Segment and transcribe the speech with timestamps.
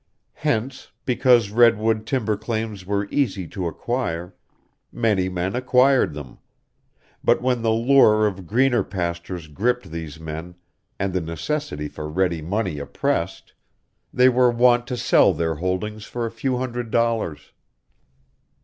[0.41, 4.33] Hence, because redwood timber claims were easy to acquire,
[4.91, 6.39] many men acquired them;
[7.23, 10.55] but when the lure of greener pastures gripped these men
[10.97, 13.53] and the necessity for ready money oppressed,
[14.11, 17.51] they were wont to sell their holdings for a few hundred dollars.